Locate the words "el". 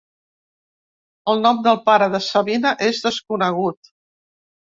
1.33-1.37